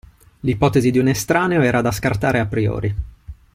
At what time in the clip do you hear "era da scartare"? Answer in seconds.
1.61-2.39